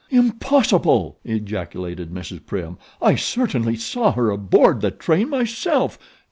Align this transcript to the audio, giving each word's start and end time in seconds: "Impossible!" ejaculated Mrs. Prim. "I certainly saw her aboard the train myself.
"Impossible!" 0.09 1.19
ejaculated 1.23 2.09
Mrs. 2.11 2.43
Prim. 2.47 2.79
"I 3.03 3.13
certainly 3.13 3.75
saw 3.75 4.13
her 4.13 4.31
aboard 4.31 4.81
the 4.81 4.89
train 4.89 5.29
myself. 5.29 5.99